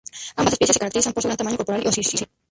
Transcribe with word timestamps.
Ambas 0.35 0.53
especies 0.55 0.73
se 0.73 0.79
caracterizan 0.79 1.13
por 1.13 1.21
su 1.21 1.27
gran 1.29 1.37
tamaño 1.37 1.57
corporal 1.57 1.83
y 1.83 1.87
hocicos 1.87 2.05
cortos 2.09 2.15
y 2.15 2.25
profundos. 2.25 2.39